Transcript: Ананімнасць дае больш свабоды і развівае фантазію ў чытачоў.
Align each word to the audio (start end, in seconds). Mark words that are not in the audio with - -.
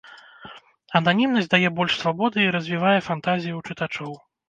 Ананімнасць 0.99 1.51
дае 1.53 1.69
больш 1.81 1.99
свабоды 2.01 2.39
і 2.47 2.51
развівае 2.59 2.97
фантазію 3.13 3.53
ў 3.63 3.65
чытачоў. 3.67 4.23